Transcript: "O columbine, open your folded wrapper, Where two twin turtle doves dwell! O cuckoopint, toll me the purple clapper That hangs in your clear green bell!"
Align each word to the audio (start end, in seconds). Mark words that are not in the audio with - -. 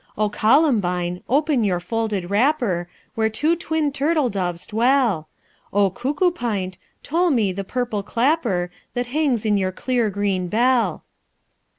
"O 0.17 0.29
columbine, 0.29 1.21
open 1.29 1.63
your 1.63 1.79
folded 1.79 2.31
wrapper, 2.31 2.89
Where 3.13 3.29
two 3.29 3.55
twin 3.55 3.91
turtle 3.91 4.31
doves 4.31 4.65
dwell! 4.65 5.29
O 5.71 5.91
cuckoopint, 5.91 6.79
toll 7.03 7.29
me 7.29 7.51
the 7.51 7.63
purple 7.63 8.01
clapper 8.01 8.71
That 8.95 9.05
hangs 9.13 9.45
in 9.45 9.57
your 9.57 9.71
clear 9.71 10.09
green 10.09 10.47
bell!" 10.47 11.03